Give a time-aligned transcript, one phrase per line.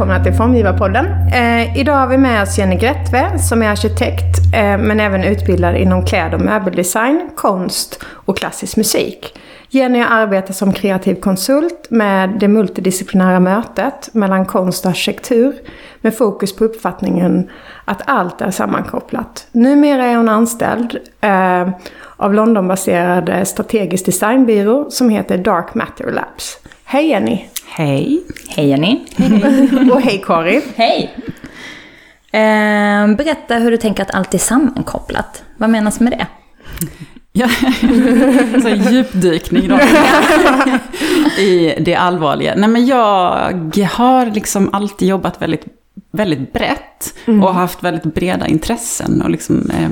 [0.00, 1.06] välkomna till Formgivarpodden.
[1.32, 5.76] Eh, idag har vi med oss Jenny Grättve som är arkitekt eh, men även utbildad
[5.76, 9.38] inom kläd och möbeldesign, konst och klassisk musik.
[9.68, 15.54] Jenny arbetar som kreativ konsult med det multidisciplinära mötet mellan konst och arkitektur
[16.00, 17.50] med fokus på uppfattningen
[17.84, 19.46] att allt är sammankopplat.
[19.52, 21.68] Numera är hon anställd eh,
[22.16, 26.58] av Londonbaserade strategisk designbyrå som heter Dark Matter Labs.
[26.84, 27.48] Hej Jenny!
[27.72, 28.22] Hej!
[28.48, 29.00] Hej Jenny!
[29.92, 30.62] och hej Kari!
[30.76, 31.14] Hej!
[32.32, 35.42] Eh, berätta hur du tänker att allt är sammankopplat.
[35.56, 36.26] Vad menas med det?
[37.32, 37.48] Ja,
[38.62, 39.74] så djupdykning då.
[41.42, 42.54] I det allvarliga.
[42.56, 45.64] Nej men jag har liksom alltid jobbat väldigt,
[46.12, 47.14] väldigt brett.
[47.26, 47.42] Mm.
[47.42, 49.22] Och haft väldigt breda intressen.
[49.22, 49.90] Och liksom eh,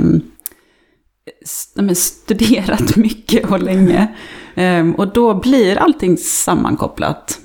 [1.94, 4.06] studerat mycket och länge.
[4.54, 7.40] Eh, och då blir allting sammankopplat.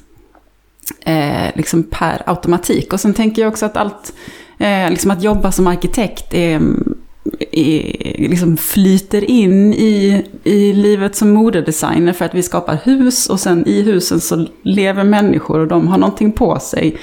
[1.06, 2.94] Eh, liksom per automatik.
[2.94, 4.14] Och sen tänker jag också att allt,
[4.58, 6.62] eh, liksom att jobba som arkitekt är
[8.18, 13.68] liksom flyter in i, i livet som modedesigner för att vi skapar hus och sen
[13.68, 16.98] i husen så lever människor och de har någonting på sig.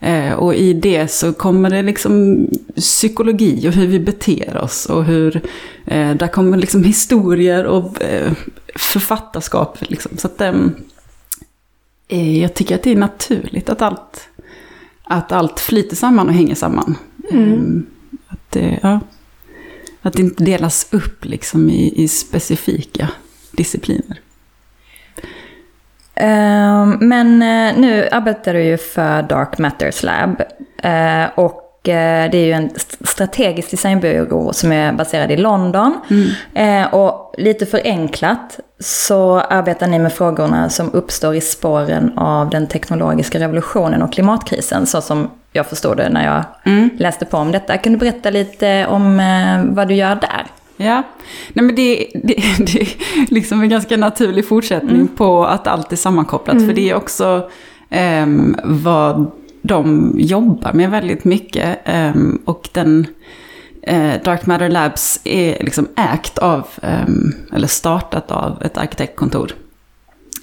[0.00, 2.46] Eh, och i det så kommer det liksom
[2.76, 5.36] psykologi och hur vi beter oss och hur,
[5.84, 8.32] eh, där kommer liksom historier och eh,
[8.76, 9.78] författarskap.
[9.80, 10.16] Liksom.
[10.16, 10.74] Så att ehm,
[12.14, 14.28] jag tycker att det är naturligt att allt,
[15.02, 16.96] att allt flyter samman och hänger samman.
[17.30, 17.52] Mm.
[17.52, 17.86] Ehm,
[18.26, 19.00] att, ja.
[20.02, 23.08] Att det inte delas upp liksom i, i specifika
[23.50, 24.20] discipliner.
[26.20, 30.42] Uh, men uh, nu arbetar du ju för Dark Matters Lab.
[31.34, 32.70] Och det är ju en
[33.00, 36.00] strategisk designbyrå som är baserad i London.
[36.54, 36.86] Mm.
[36.92, 43.38] och lite förenklat så arbetar ni med frågorna som uppstår i spåren av den teknologiska
[43.38, 44.86] revolutionen och klimatkrisen.
[44.86, 46.90] Så som jag förstod det när jag mm.
[46.98, 47.78] läste på om detta.
[47.78, 50.46] Kan du berätta lite om eh, vad du gör där?
[50.76, 51.02] Ja,
[51.52, 55.08] Nej, men det, det, det är liksom en ganska naturlig fortsättning mm.
[55.08, 56.56] på att allt är sammankopplat.
[56.56, 56.68] Mm.
[56.68, 57.50] För det är också
[57.90, 58.26] eh,
[58.64, 59.30] vad
[59.66, 61.78] de jobbar med väldigt mycket.
[61.84, 63.06] Eh, och den
[63.82, 69.52] eh, Dark Matter Labs är liksom ägt av, ehm, eller startat av ett arkitektkontor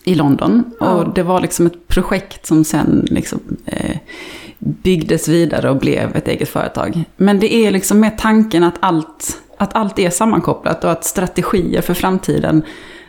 [0.03, 0.63] i London.
[0.79, 0.93] Ja.
[0.93, 3.97] Och det var liksom ett projekt som sen liksom, eh,
[4.59, 7.03] byggdes vidare och blev ett eget företag.
[7.17, 11.81] Men det är liksom med tanken att allt, att allt är sammankopplat och att strategier
[11.81, 12.63] för framtiden,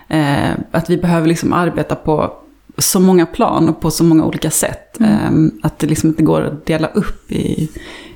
[0.08, 2.32] eh, att vi behöver liksom arbeta på
[2.78, 5.00] så många plan och på så många olika sätt.
[5.00, 5.50] Mm.
[5.62, 7.68] Eh, att det liksom inte går att dela upp i,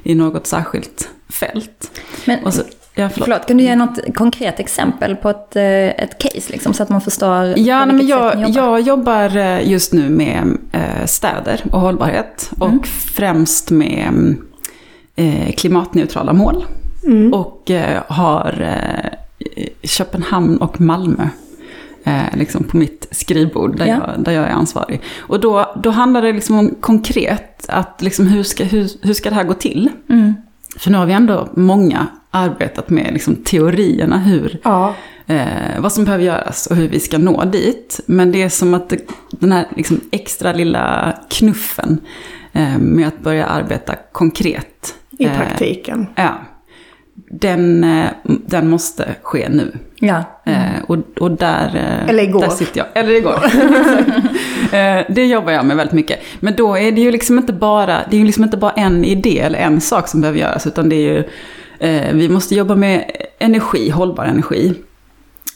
[0.02, 1.91] i något särskilt fält.
[2.24, 2.62] Men, så,
[2.98, 3.24] Ja, förlåt.
[3.24, 3.46] förlåt.
[3.46, 5.64] kan du ge något konkret exempel på ett, eh,
[6.04, 8.48] ett case liksom, så att man förstår Ja, nej, men jag, jobbar?
[8.54, 12.50] jag jobbar eh, just nu med eh, städer och hållbarhet.
[12.60, 12.78] Mm.
[12.78, 14.36] Och främst med
[15.56, 16.64] klimatneutrala mål.
[17.04, 17.34] Mm.
[17.34, 17.70] Och
[18.06, 18.69] har
[19.82, 21.28] Köpenhamn och Malmö
[22.34, 24.12] liksom på mitt skrivbord där, ja.
[24.14, 25.00] jag, där jag är ansvarig.
[25.19, 29.28] Och då, då handlar det liksom om konkret, att liksom hur, ska, hur, hur ska
[29.28, 29.91] det här gå till?
[30.08, 30.34] Mm.
[30.78, 34.94] För nu har vi ändå många arbetat med liksom, teorierna hur, ja.
[35.26, 35.46] eh,
[35.78, 38.00] vad som behöver göras och hur vi ska nå dit.
[38.06, 38.98] Men det är som att det,
[39.30, 42.00] den här liksom, extra lilla knuffen
[42.52, 44.94] eh, med att börja arbeta konkret.
[45.19, 46.06] I eh, praktiken.
[46.14, 46.38] Ja.
[47.31, 48.11] Den, eh,
[48.47, 49.73] den måste ske nu.
[50.01, 50.23] Ja.
[50.45, 50.84] Mm.
[50.87, 51.71] och, och där,
[52.09, 52.41] Eller igår.
[52.41, 52.87] där sitter jag.
[52.95, 53.41] Eller igår.
[55.15, 56.21] det jobbar jag med väldigt mycket.
[56.41, 59.05] Men då är det ju liksom inte bara, det är ju liksom inte bara en
[59.05, 60.67] idé eller en sak som behöver göras.
[60.67, 61.25] Utan det är ju
[61.79, 64.75] Eh, vi måste jobba med energi, hållbar energi.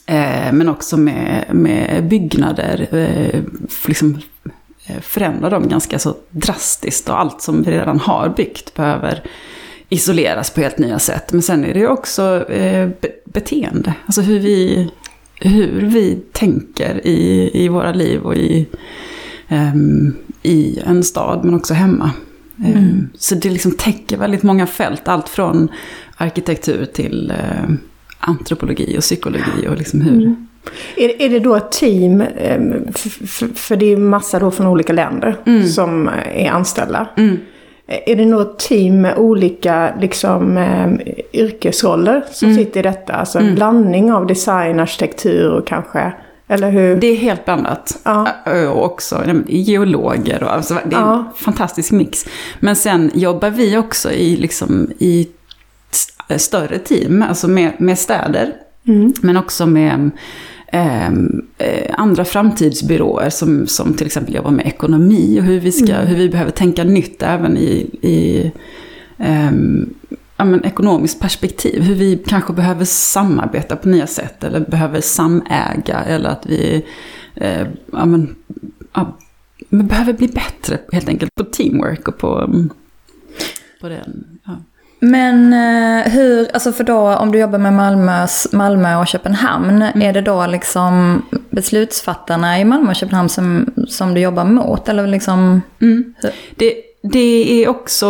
[0.05, 2.87] Eh, men också med, med byggnader.
[2.91, 3.41] Eh,
[3.87, 4.19] liksom
[5.01, 7.09] förändra dem ganska så drastiskt.
[7.09, 9.23] Och allt som vi redan har byggt behöver
[9.93, 11.33] isoleras på helt nya sätt.
[11.33, 12.45] Men sen är det ju också
[13.25, 13.93] beteende.
[14.05, 14.89] Alltså hur vi,
[15.39, 18.67] hur vi tänker i, i våra liv och i,
[19.49, 22.11] um, i en stad men också hemma.
[22.65, 23.09] Mm.
[23.17, 25.07] Så det liksom täcker väldigt många fält.
[25.07, 25.67] Allt från
[26.17, 27.75] arkitektur till eh,
[28.19, 30.23] antropologi och psykologi och liksom hur...
[30.23, 30.47] Mm.
[30.95, 32.61] Är, är det då ett team, eh,
[33.55, 35.67] för det är massa då från olika länder mm.
[35.67, 37.07] som är anställda.
[37.17, 37.37] Mm.
[37.87, 40.91] Är det något team med olika liksom, eh,
[41.33, 42.63] yrkesroller som mm.
[42.63, 43.13] sitter i detta?
[43.13, 43.55] Alltså en mm.
[43.55, 46.13] blandning av design, arkitektur och kanske
[46.47, 46.95] eller hur?
[46.95, 47.99] Det är helt blandat.
[48.03, 48.27] Ja.
[48.73, 51.17] Och också geologer och alltså, det är ja.
[51.17, 52.25] en fantastisk mix.
[52.59, 55.27] Men sen jobbar vi också i, liksom, i
[56.37, 58.53] större team, alltså med, med städer.
[58.87, 59.13] Mm.
[59.21, 60.11] Men också med
[60.73, 66.15] eh, andra framtidsbyråer som, som till exempel jobbar med ekonomi och hur vi, ska, hur
[66.15, 68.51] vi behöver tänka nytt även i, i
[69.17, 69.93] ehm,
[70.37, 71.81] ja, men, ekonomiskt perspektiv.
[71.81, 76.85] Hur vi kanske behöver samarbeta på nya sätt eller behöver samäga eller att vi
[77.35, 78.35] eh, ja, men,
[78.93, 79.17] ja,
[79.69, 82.69] men behöver bli bättre helt enkelt på teamwork och på, mm,
[83.81, 84.32] på den.
[85.05, 90.13] Men eh, hur, alltså för då om du jobbar med Malmös, Malmö och Köpenhamn, är
[90.13, 94.89] det då liksom beslutsfattarna i Malmö och Köpenhamn som, som du jobbar mot?
[94.89, 96.13] Eller liksom, Mm.
[96.55, 96.73] Det,
[97.03, 98.07] det är också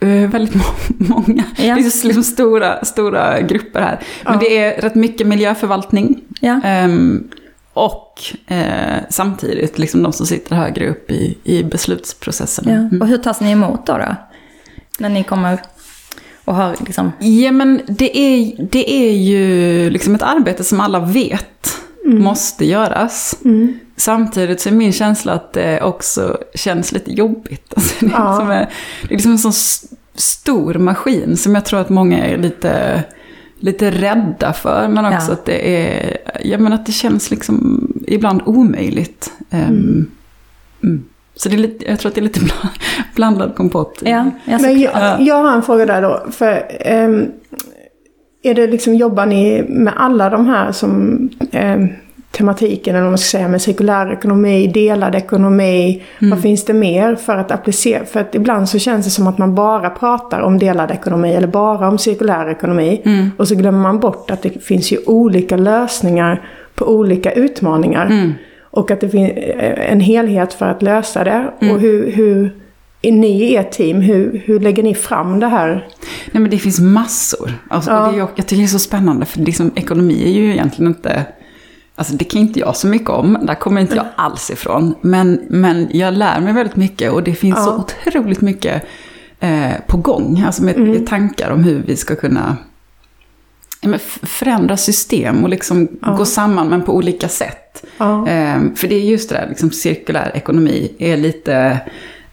[0.00, 0.64] eh, väldigt må-
[1.14, 1.74] många, Ja.
[1.74, 4.00] det är liksom stora, stora grupper här.
[4.24, 4.38] Men Ja.
[4.40, 6.20] det är rätt mycket miljöförvaltning.
[6.40, 6.60] ja.
[6.64, 7.28] Ehm,
[7.72, 12.70] och eh, samtidigt liksom de som sitter högre upp i, i beslutsprocesserna.
[12.72, 12.76] ja.
[12.78, 13.02] Mm.
[13.02, 13.92] Och hur tas ni emot då?
[13.98, 14.16] då?
[14.98, 15.58] När ni kommer
[16.46, 21.00] och har liksom, Ja men det är, det är ju liksom ett arbete som alla
[21.00, 23.38] vet måste göras.
[23.44, 23.78] Mm.
[23.96, 27.74] Samtidigt så är min känsla att det också känns lite jobbigt.
[27.76, 28.30] Alltså det, är Ja.
[28.30, 28.66] liksom, en-
[29.02, 29.52] det är liksom en sån
[30.14, 33.04] stor maskin som jag tror att många är lite,
[33.58, 34.88] lite rädda för.
[34.88, 35.32] Men också Ja.
[35.32, 39.32] att det är, ja men att det känns liksom ibland omöjligt.
[39.50, 40.10] Ehm,
[40.82, 41.04] mm.
[41.36, 42.74] Så det är lite, jag tror att det är lite bland,
[43.14, 43.98] blandad kompott.
[44.04, 46.26] ja, ja, Men jag, jag har en fråga där då.
[46.30, 47.26] För ehm,
[48.42, 51.18] är det liksom, jobbar ni med alla de här som
[51.52, 51.88] ehm,
[52.30, 56.02] tematiken, eller vad man ska säga, med cirkulär ekonomi, delad ekonomi.
[56.30, 58.04] Vad finns det mer för att applicera?
[58.04, 61.48] För att ibland så känns det som att man bara pratar om delad ekonomi eller
[61.48, 63.02] bara om cirkulär ekonomi.
[63.36, 68.34] Och så glömmer man bort att det finns ju olika lösningar på olika utmaningar.
[68.76, 69.32] Och att det finns
[69.76, 71.52] en helhet för att lösa det.
[71.60, 72.56] Och hur, hur
[73.02, 75.88] är ni i ert team, hur, hur lägger ni fram det här?
[76.32, 77.52] Nej men det finns massor.
[77.68, 78.10] Alltså, Ja.
[78.10, 81.26] det jag tycker det är så spännande för liksom, ekonomi är ju egentligen inte...
[81.94, 84.94] Alltså det kan inte jag så mycket om, där kommer inte jag alls ifrån.
[85.00, 88.82] Men, men jag lär mig väldigt mycket och det finns så otroligt mycket
[89.40, 90.42] eh, på gång.
[90.46, 92.56] Alltså med, med tankar om hur vi ska kunna
[93.80, 97.65] ja, förändra system och liksom gå samman men på olika sätt.
[97.98, 98.28] Ja.
[98.28, 101.80] Eh, för det är just det där, liksom, cirkulär ekonomi är lite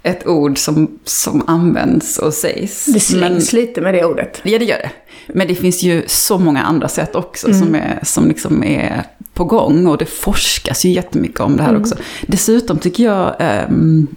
[0.03, 2.85] ett ord som, som används och sägs.
[2.85, 4.41] Det slängs lite med det ordet.
[4.43, 4.89] Ja, det gör det.
[5.27, 9.03] Men det finns ju så många andra sätt också som, är, som liksom är
[9.33, 9.87] på gång.
[9.87, 11.95] Och det forskas ju jättemycket om det här också.
[12.27, 14.07] Dessutom tycker jag ehm,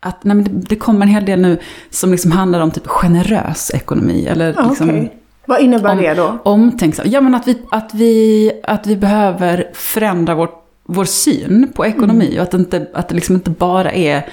[0.00, 1.58] att nej, men det, kommer en hel del nu
[1.90, 4.26] som liksom handlar om typ generös ekonomi.
[4.26, 5.12] Eller liksom, okej.
[5.46, 6.38] Vad innebär det då?
[6.44, 7.06] Omtänksam.
[7.08, 10.50] Ja, men att vi, att vi, att vi behöver förändra vår,
[10.84, 12.38] vår syn på ekonomi.
[12.38, 14.28] Och att det, inte, att det liksom inte bara är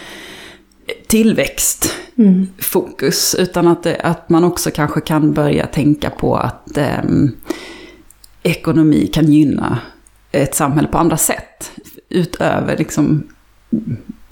[1.07, 3.35] tillväxtfokus.
[3.39, 7.31] Utan att, det, att man också kanske kan börja tänka på att ehm,
[8.43, 9.77] ekonomi kan gynna
[10.31, 11.71] ett samhälle på andra sätt.
[12.09, 13.23] Utöver liksom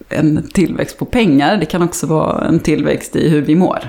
[0.09, 1.57] en tillväxt på pengar.
[1.57, 3.79] Det kan också vara en tillväxt i hur vi mår.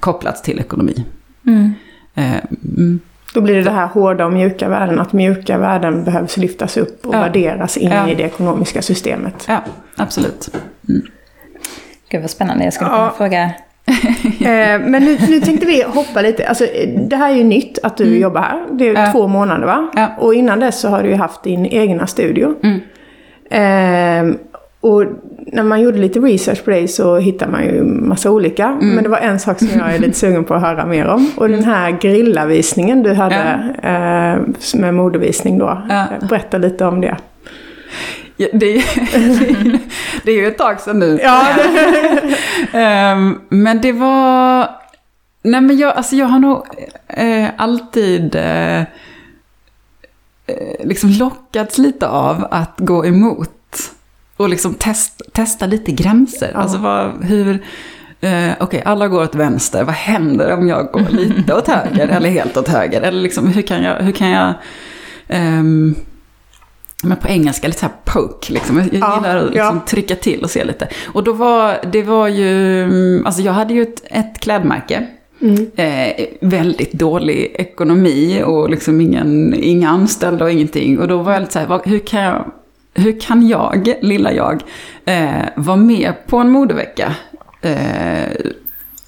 [0.00, 1.04] Kopplat till ekonomi.
[1.46, 1.72] Mm.
[2.16, 3.00] Mm.
[3.34, 5.00] Då blir det det här hårda och mjuka värden.
[5.00, 7.20] Att mjuka värden behövs lyftas upp och Ja.
[7.20, 8.08] värderas in Ja.
[8.08, 9.44] i det ekonomiska systemet.
[9.48, 9.60] Ja,
[9.96, 10.48] absolut.
[12.10, 12.96] Gud vad spännande, jag skulle Ja.
[12.96, 13.50] kunna fråga.
[14.40, 16.48] Eh, men nu, nu tänkte vi hoppa lite.
[16.48, 16.66] Alltså,
[17.08, 18.64] det här är ju nytt att du jobbar här.
[18.72, 19.12] Det är Ja.
[19.12, 19.90] två månader va?
[19.96, 20.08] Ja.
[20.18, 22.54] Och innan dess så har du ju haft din egna studio.
[22.62, 22.80] Mm.
[23.50, 24.36] Eh,
[24.86, 25.04] och
[25.52, 28.64] när man gjorde lite research på dig så hittade man ju massa olika.
[28.66, 28.88] Mm.
[28.88, 31.30] Men det var en sak som jag är lite sugen på att höra mer om.
[31.36, 35.82] Och den här grillavisningen du hade eh, med modevisning då.
[35.88, 36.06] Ja.
[36.28, 37.16] Berätta lite om det.
[38.36, 38.84] Ja, det, är,
[40.24, 41.18] det är ju ett tag sedan nu.
[41.22, 41.46] Ja,
[42.72, 44.68] Ehm, men det var...
[45.42, 46.66] Nej men jag, alltså jag har nog
[47.08, 48.84] eh, alltid eh, eh,
[50.84, 53.50] liksom lockats lite av att gå emot.
[54.36, 56.50] Och liksom test, testa lite gränser.
[56.54, 56.58] Ja.
[56.60, 57.62] Alltså vad, hur...
[58.20, 59.84] Eh, Okej, alla går åt vänster.
[59.84, 63.00] Vad händer om jag går lite åt höger eller helt åt höger?
[63.02, 63.94] Eller liksom, hur kan jag...
[63.96, 64.54] Hur kan jag
[65.28, 65.94] ehm,
[67.02, 68.76] men på engelska lite så här poke, liksom.
[68.76, 69.84] Jag Ja, gillar att liksom ja.
[69.86, 70.88] trycka till och se lite.
[71.06, 75.06] Och då var, det var ju, mm, alltså jag hade ju ett, ett klädmärke.
[75.40, 75.70] Mm.
[75.76, 80.98] Eh, väldigt dålig ekonomi och liksom ingen, inga anställda och ingenting.
[80.98, 82.44] Och då var jag lite så här, hur kan jag,
[82.96, 84.62] hur kan jag, lilla jag,
[85.04, 87.12] eh, vara med på en modevecka?
[87.62, 87.72] Eh,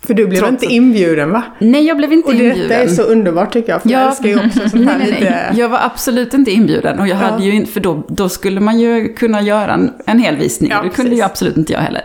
[0.07, 1.42] För du blev inte inbjuden va?
[1.59, 2.59] nej, jag blev inte Och inbjuden.
[2.68, 3.83] detta är så underbart tycker jag.
[3.83, 4.09] För jag Ja.
[4.09, 5.30] älskar ju också sånt här Nej, nej, lite...
[5.30, 5.61] nej.
[5.61, 6.99] Jag var absolut inte inbjuden.
[6.99, 7.21] Och jag Ja.
[7.30, 10.71] hade ju inte, för då, då skulle man ju kunna göra en, en hel visning.
[10.71, 12.02] Ja, det kunde ju absolut inte jag heller.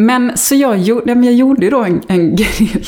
[0.00, 2.84] Men så jag, gjorde, jag gjorde ju då en, en gerill,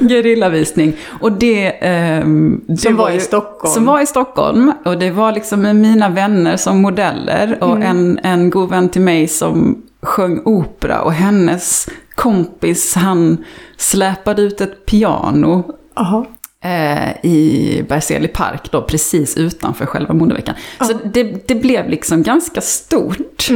[0.08, 0.92] gerillavisning.
[1.20, 3.74] Och det, ehm, det Som var i Stockholm.
[3.74, 4.72] Som var i Stockholm.
[4.84, 7.58] Och det var liksom med mina vänner som modeller.
[7.60, 11.00] Och en, en god vän till mig som sjöng opera.
[11.00, 13.44] Och hennes kompis, han
[13.76, 16.24] släpade ut ett piano Jaha.
[16.64, 20.54] eh, i Berzelii park då, precis utanför själva modeveckan.
[20.80, 23.48] Så det, det blev liksom ganska stort.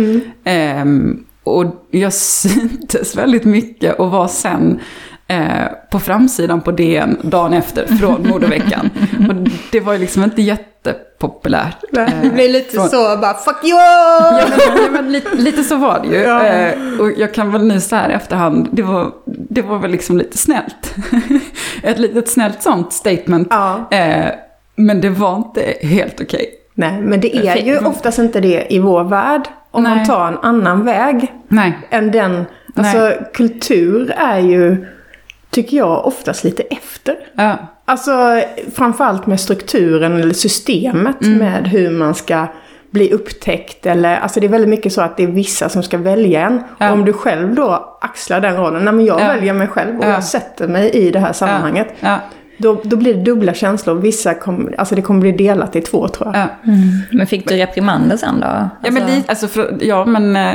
[0.44, 4.80] Ehm, och jag syntes väldigt mycket och var sen
[5.28, 8.90] eh, på framsidan på DN dagen efter från modeveckan.
[9.28, 9.34] och
[9.72, 11.76] det var ju liksom inte jättepopulärt.
[11.92, 13.78] Nej, Eh, Det blir lite från- så bara fuck you!
[13.78, 14.40] Ja,
[14.82, 16.22] men, men lite, lite så var det ju.
[16.22, 16.46] Ja.
[16.46, 19.90] Eh, och jag kan väl nu så här i efterhand, det var, det var väl
[19.90, 20.94] liksom lite snällt.
[21.82, 23.48] Ett litet snällt sånt statement.
[23.50, 23.90] Ja.
[24.76, 26.46] Men det var inte helt okej.
[26.74, 29.48] Nej, men det är ju oftast inte det i vår värld.
[29.72, 30.06] Om man Nej.
[30.06, 31.78] tar en annan väg Nej.
[31.90, 32.44] än den.
[32.76, 34.86] Alltså kultur är ju,
[35.50, 37.16] tycker jag, oftast lite efter.
[37.34, 37.56] Ja.
[37.84, 38.40] Alltså
[38.74, 42.46] framförallt med strukturen eller systemet med hur man ska
[42.90, 45.98] bli upptäckt eller, alltså det är väldigt mycket så att det är vissa som ska
[45.98, 46.62] välja en.
[46.78, 46.86] Ja.
[46.88, 49.26] Och om du själv då axlar den rollen, nej men jag Ja.
[49.26, 50.08] väljer mig själv och Ja.
[50.08, 51.88] jag sätter mig i det här sammanhanget.
[52.62, 52.68] Ja.
[52.72, 53.94] Då, då blir det dubbla känslor.
[53.94, 56.48] Vissa kommer, alltså det kommer bli delat i två tror jag.
[56.64, 56.72] Ja.
[57.12, 58.46] Men fick du reprimander sen då?
[58.46, 60.54] Ja, Alltså- men, li, alltså, för, ja, men eh,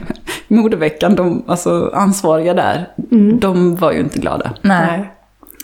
[0.48, 2.88] modeveckan, de alltså, ansvariga där,
[3.40, 4.52] de var ju inte glada.
[4.62, 5.12] Nej.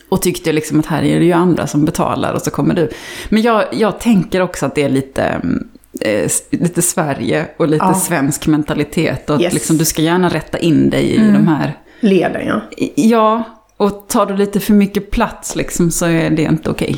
[0.09, 2.89] Och tyckte liksom att här är det ju andra som betalar och så kommer du.
[3.29, 5.69] Men jag, jag tänker också att det är lite, mm,
[6.01, 7.95] eh, lite Sverige och lite Ja.
[7.95, 9.31] svensk mentalitet.
[9.31, 9.53] Och att Yes.
[9.55, 11.73] liksom, du ska gärna rätta in dig i de här...
[12.01, 12.61] Leden ja.
[12.95, 13.43] Ja,
[13.83, 16.97] och tar du lite för mycket plats liksom, så är det inte okej.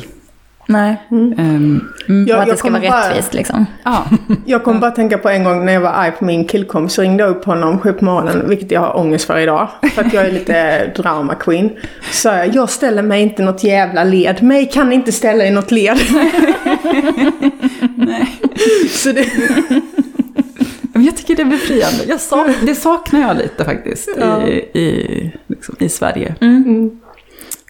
[0.67, 0.95] Nej.
[1.11, 3.65] Ehm, mm, Jag- och att det ska kommer vara bara- rättvist liksom.
[3.83, 4.05] ja.
[4.45, 7.01] Jag kom bara tänka på en gång när jag var arg på min killkompis så
[7.01, 9.67] ringde jag upp honom sju på morgonen, vilket jag har ångest för idag.
[9.95, 11.69] För att jag är lite drama queen.
[12.11, 14.43] Så jag, jag ställer mig inte något jävla led.
[14.43, 15.97] Mig kan inte ställa i något led.
[18.89, 19.25] Så det,
[20.93, 22.03] Men jag tycker det är befriande.
[22.07, 24.47] Jag sak, det saknar jag lite faktiskt Ja.
[24.47, 26.35] i, i, liksom, i Sverige.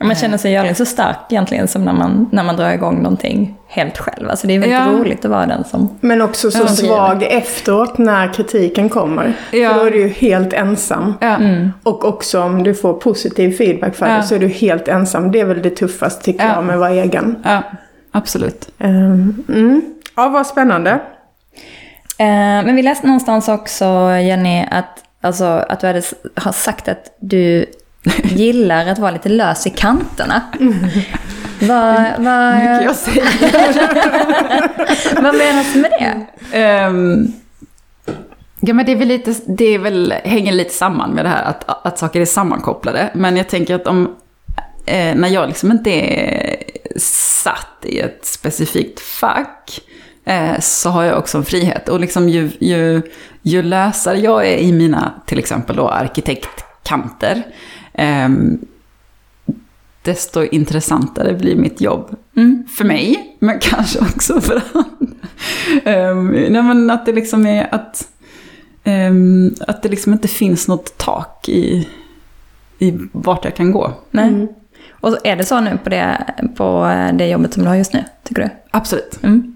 [0.03, 3.01] Man känner sig ju aldrig så stark egentligen som när man, när man drar igång
[3.03, 4.29] någonting helt själv.
[4.29, 4.85] Alltså det är väldigt Ja.
[4.99, 5.97] roligt att vara den som...
[6.01, 9.33] men också så svag efteråt när kritiken kommer.
[9.51, 9.69] Ja.
[9.73, 11.13] För då är du ju helt ensam.
[11.21, 11.37] Ja.
[11.83, 14.15] Och också om du får positiv feedback för Ja.
[14.17, 15.31] det så är du helt ensam.
[15.31, 16.53] Det är väl det tuffaste tycker Ja.
[16.55, 17.35] jag med att vara egen.
[17.43, 17.63] ja,
[18.11, 18.69] absolut.
[18.79, 19.81] Ehm, mm.
[20.15, 20.91] Ja, vad spännande.
[22.17, 22.25] Eh,
[22.65, 26.01] men vi läste någonstans också, Jenny, att, alltså, att du hade,
[26.35, 27.65] har sagt att du
[28.23, 30.41] gillar att vara lite lös i kanterna.
[31.59, 33.23] Vad, vad, Mycket jag säger.
[35.21, 36.25] vad menas med det?
[36.57, 37.27] Ehm,
[38.59, 41.43] ja, men det är väl lite, det är väl, hänger lite samman med det här
[41.43, 43.09] att, att saker är sammankopplade.
[43.13, 44.15] Men jag tänker att om,
[44.85, 46.63] eh, när jag liksom inte är
[47.43, 49.79] satt i ett specifikt fack,
[50.25, 51.89] eh, så har jag också en frihet.
[51.89, 53.01] Och liksom ju, ju,
[53.41, 57.43] ju lösare jag är i mina, till exempel då arkitektkanter,
[57.93, 58.59] ehm,
[60.01, 62.15] desto intressantare blir mitt jobb.
[62.77, 65.15] För mig, men kanske också för andra.
[66.09, 68.07] Um, nej men att det liksom är att,
[68.83, 71.89] ehm, att det liksom inte finns något tak i,
[72.79, 73.93] i vart jag kan gå.
[74.11, 74.47] Nej.
[74.89, 78.03] Och är det så nu på det, på det jobbet som du har just nu,
[78.23, 78.49] tycker du?
[78.71, 79.19] Absolut.
[79.23, 79.55] Mm.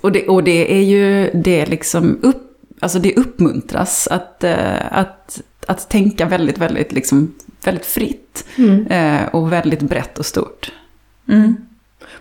[0.00, 5.40] Och det, och det är ju, det liksom upp, alltså det uppmuntras att, eh, att,
[5.66, 8.44] att tänka väldigt, väldigt, liksom, väldigt fritt.
[8.90, 10.72] Eh, och väldigt brett och stort.
[11.28, 11.56] Mm.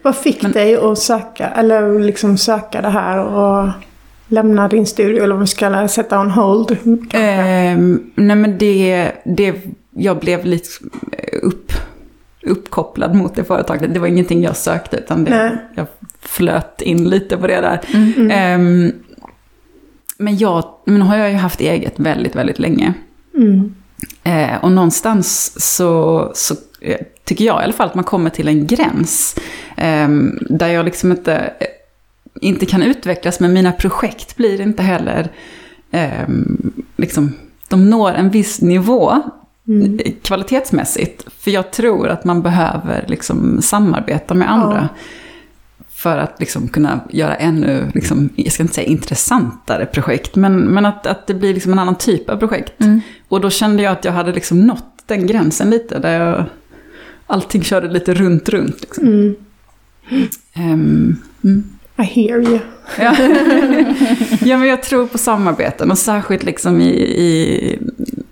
[0.02, 3.70] Vad fick dig att söka, eller liksom söka det här och
[4.28, 6.78] lämna din studio, eller vad man ska sätta on hold?
[7.12, 9.56] Ehm, nej men det, det,
[9.92, 10.70] jag blev lite
[11.42, 11.72] upp,
[12.44, 13.94] uppkopplad mot det företaget.
[13.94, 15.88] Det var ingenting jag sökte utan det, jag
[16.22, 17.82] flöt in lite på det där.
[17.94, 18.32] Mm.
[18.32, 18.94] Ehm,
[20.18, 22.94] men jag, men har jag ju haft eget väldigt, väldigt länge.
[23.36, 23.76] Mm.
[24.24, 28.48] Eh, och någonstans så, så eh, tycker jag i alla fall att man kommer till
[28.48, 29.36] en gräns.
[29.78, 31.68] ehm, där jag liksom inte, eh,
[32.42, 35.32] inte kan utvecklas, men mina projekt blir inte heller...
[35.92, 37.34] ehm, liksom,
[37.68, 41.26] de når en viss nivå eh, kvalitetsmässigt.
[41.40, 44.90] För jag tror att man behöver liksom samarbeta med andra.
[46.00, 50.86] För att liksom kunna göra ännu, liksom, jag ska inte säga intressantare projekt, men, men
[50.86, 52.74] att, att det blir liksom en annan typ av projekt.
[53.28, 56.46] Och då kände jag att jag hade liksom nått den gränsen lite, där jag,
[57.28, 58.82] allting körde lite runt, runt.
[58.82, 59.08] Liksom.
[59.08, 59.36] Mm.
[60.54, 61.64] Ehm, mm.
[61.98, 62.60] I hear you.
[63.00, 63.16] Ja.
[64.50, 67.80] ja, men jag tror på samarbeten och särskilt liksom i, i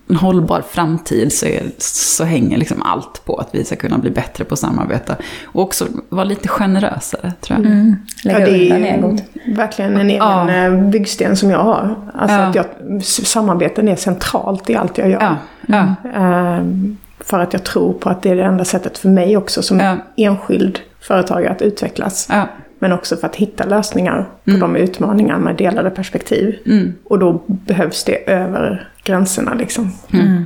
[0.09, 4.09] en hållbar framtid så, är, så hänger liksom allt på att vi ska kunna bli
[4.09, 5.15] bättre på att samarbeta.
[5.45, 7.65] Och också vara lite generösare, tror jag.
[7.71, 7.95] Mm.
[8.23, 9.23] Lägga Ja, det undan är egot.
[9.57, 10.51] verkligen en egen Ja.
[10.51, 11.95] eh, byggsten som jag har.
[12.13, 12.43] Alltså Ja.
[12.47, 12.65] att jag,
[13.03, 15.21] samarbeten är centralt i allt jag gör.
[15.21, 15.35] Ja,
[15.67, 19.37] ja, Ehm, för att jag tror på att det är det enda sättet för mig
[19.37, 19.97] också som Ja.
[20.17, 22.27] enskild företagare att utvecklas.
[22.31, 22.47] ja.
[22.79, 24.59] Men också för att hitta lösningar på Mm.
[24.59, 26.55] de utmaningar med delade perspektiv.
[26.65, 26.93] Mm.
[27.03, 29.91] Och då behövs det över gränserna liksom.
[30.13, 30.45] Mm.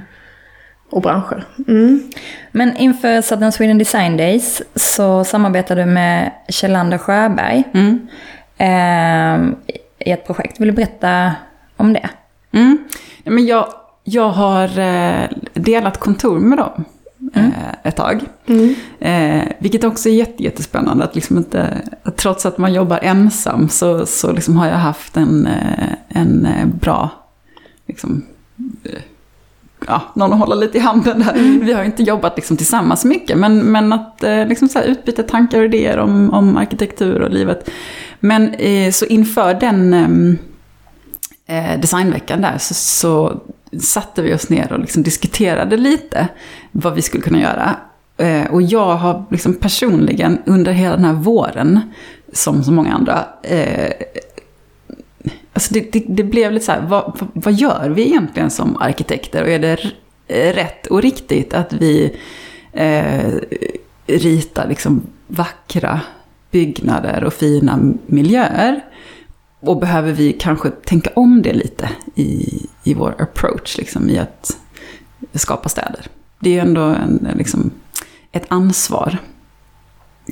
[0.89, 1.45] Och branscher.
[1.67, 2.03] Mm.
[2.51, 8.07] Men inför Southern Sweden Design Days så samarbetade du med Kjellander Sjöberg Mm.
[8.57, 9.55] ehm,
[10.05, 10.59] i ett projekt.
[10.59, 11.31] Vill du berätta
[11.77, 12.09] om det?
[12.51, 12.77] Mm.
[13.23, 13.67] Men jag,
[14.03, 16.85] jag har eh, delat kontor med dem
[17.35, 17.49] eh,
[17.83, 18.21] ett tag.
[18.47, 18.75] Mm.
[18.99, 21.03] Eh, vilket också är jätte, jättespännande.
[21.03, 25.17] Att liksom inte, att trots att man jobbar ensam så, så liksom har jag haft
[25.17, 27.09] en, eh, en eh, bra,
[27.87, 28.25] liksom, eh,
[29.87, 31.59] ja, någon att hålla lite i handen där.
[31.65, 35.59] Vi har inte jobbat liksom tillsammans mycket, men, men att eh, liksom så utbyta tankar
[35.59, 37.69] och idéer om, om arkitektur och livet.
[38.19, 40.37] Men eh, så inför den ehm,
[41.45, 43.41] eh, designveckan där så, så
[43.79, 46.27] satte vi oss ner och liksom diskuterade lite
[46.71, 47.75] vad vi skulle kunna göra.
[48.17, 51.79] Eh, och jag har liksom personligen under hela den här våren,
[52.33, 53.91] som så många andra, eh,
[55.53, 59.43] alltså det, det, det blev lite så här, vad, vad- gör vi egentligen som arkitekter?
[59.43, 59.77] Och är det
[60.27, 62.15] eh, rätt och riktigt att vi
[62.73, 63.31] eh,
[64.07, 66.01] ritar liksom vackra
[66.51, 68.81] byggnader och fina miljöer?
[69.59, 74.57] Och behöver vi kanske tänka om det lite i, i vår approach, liksom, i att
[75.33, 76.05] skapa städer?
[76.39, 77.71] Det är ju ändå en, liksom,
[78.31, 79.17] ett ansvar.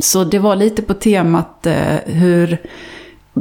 [0.01, 2.57] Så det var lite på temat eh, hur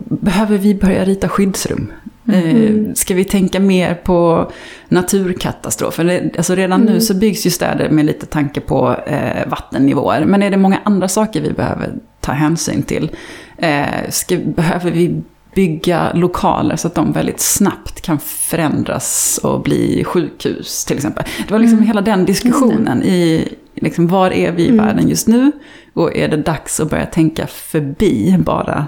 [0.05, 1.93] behöver vi börja rita skyddsrum?
[2.33, 4.51] Eh, ska vi tänka mer på
[4.89, 6.31] naturkatastrofer?
[6.37, 10.25] Alltså redan nu så byggs ju städer med lite tanke på eh, vattennivåer.
[10.25, 13.11] Men är det många andra saker vi behöver ta hänsyn till?
[13.59, 15.23] Eh, ska, behöver vi
[15.55, 21.25] bygga lokaler så att de väldigt snabbt kan förändras och bli sjukhus till exempel?
[21.47, 25.53] Det var liksom hela den diskussionen i liksom, var är vi i världen just nu?
[25.95, 28.87] Och är det dags att börja tänka förbi bara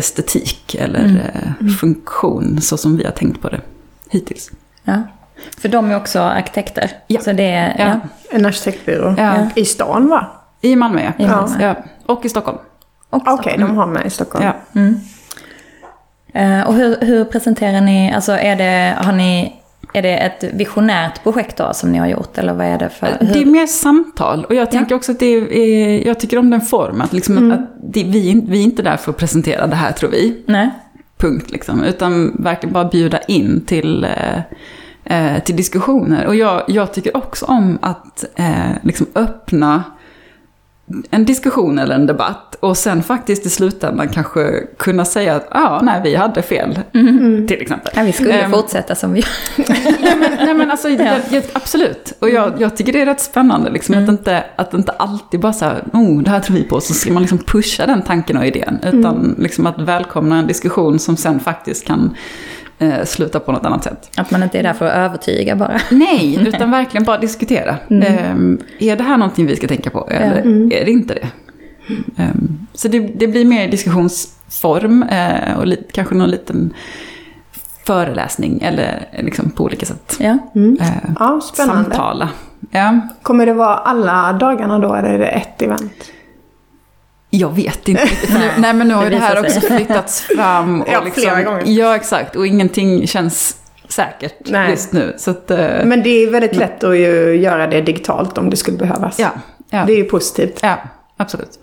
[0.00, 3.60] estetik eller eh, funktion så som vi har tänkt på det
[4.10, 4.50] hittills.
[4.84, 5.02] Ja.
[5.58, 6.90] För de är också arkitekter.
[7.06, 7.20] Ja.
[7.20, 7.84] Så det är, Ja.
[7.86, 8.00] ja.
[8.30, 9.14] En arkitektbyrå.
[9.18, 9.48] Ja.
[9.54, 10.26] I stan va?
[10.60, 11.24] I Malmö, ja.
[11.24, 11.56] I Malmö.
[11.60, 11.74] ja.
[12.06, 12.58] Och i Stockholm.
[13.10, 14.44] Okej, de har med i Stockholm.
[14.44, 14.54] Ja.
[16.34, 19.59] Eh, och hur, hur presenterar ni, alltså är det, har ni,
[19.92, 22.38] är det ett visionärt projekt då som ni har gjort?
[22.38, 23.06] Eller vad är det för?
[23.20, 24.44] Det är hur- mer samtal.
[24.44, 27.00] Och jag tänker också att det är, jag tycker om den formen.
[27.02, 30.10] Att, liksom att det, vi, vi är inte där för att presentera det här tror
[30.10, 30.42] vi.
[30.46, 30.70] Nej?
[31.18, 31.84] Punkt liksom.
[31.84, 34.38] Utan verkligen bara bjuda in till, eh,
[35.34, 36.26] eh, till diskussioner.
[36.26, 39.84] Och jag, jag tycker också om att eh, liksom öppna
[41.10, 45.68] en diskussion eller en debatt och sen faktiskt i slutändan kanske kunna säga att ja,
[45.68, 46.78] ah, nej, vi hade fel.
[47.48, 47.92] Till exempel.
[47.96, 49.24] Ja, vi skulle Ehm, fortsätta som vi
[49.56, 52.12] nej, men, nej men alltså, jag, jag, absolut.
[52.18, 55.52] Och jag, jag tycker det är rätt spännande liksom, att, inte, att inte alltid bara
[55.52, 58.36] så här, oh, det här tror vi på, så ska man liksom pusha den tanken
[58.36, 58.78] och idén.
[58.92, 62.16] Utan liksom att välkomna en diskussion som sen faktiskt kan
[62.80, 64.10] eh, sluta på något annat sätt.
[64.16, 65.80] Att man inte är där för att övertyga bara.
[65.90, 67.76] Nej, utan verkligen bara diskutera.
[67.90, 70.36] Ehm, är det här någonting vi ska tänka på eller
[70.72, 71.28] är det inte det?
[72.22, 76.74] Ehm, så det, det blir mer diskussionsform eh, och li, kanske någon liten
[77.86, 80.16] föreläsning eller liksom på olika sätt.
[80.20, 80.38] Ja.
[80.80, 80.86] Eh,
[81.18, 81.84] Ja, spännande.
[81.84, 82.28] samtala.
[82.70, 85.92] Ja, Kommer det vara alla dagarna då eller är det ett event?
[87.30, 88.32] Jag vet inte riktigt.
[88.32, 90.80] Nu, nej men nu har ju Det det här också flyttats fram.
[90.82, 91.62] Och Ja, liksom, flera gånger.
[91.66, 92.36] Ja, exakt.
[92.36, 93.56] Och ingenting känns
[93.88, 94.70] säkert Nej.
[94.70, 95.14] just nu.
[95.18, 98.56] Så att, eh, Men det är väldigt lätt att ju göra det digitalt om det
[98.56, 99.18] skulle behövas.
[99.18, 99.30] ja,
[99.70, 100.58] ja, Det är ju positivt.
[100.62, 100.78] ja,
[101.16, 101.58] absolut.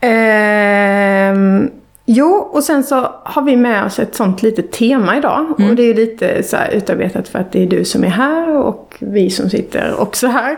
[0.00, 1.70] Ehm,
[2.06, 5.50] jo, och sen så har vi med oss ett sånt litet tema idag.
[5.50, 8.94] Och det är lite så utarbetat för att det är du som är här och
[8.98, 10.56] vi som sitter också här.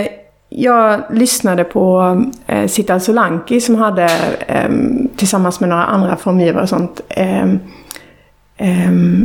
[0.00, 0.06] Eh,
[0.48, 4.04] jag lyssnade på eh, Sital Solanki som hade
[4.46, 4.70] eh,
[5.16, 7.48] tillsammans med några andra formgivare och sånt eh,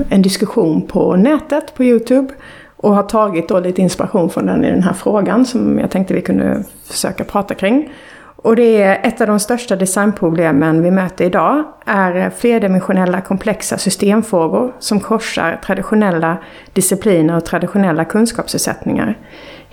[0.09, 2.33] en diskussion på nätet, på YouTube.
[2.77, 6.13] Och har tagit då lite inspiration från den i den här frågan som jag tänkte
[6.13, 7.89] vi kunde försöka prata kring.
[8.35, 14.73] Och det är ett av de största designproblemen vi möter idag är flerdimensionella komplexa systemfrågor
[14.79, 16.37] som korsar traditionella
[16.73, 19.17] discipliner och traditionella kunskapsutsättningar.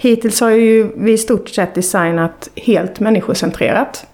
[0.01, 4.07] Hittills har ju vi i stort sett designat helt människocentrerat.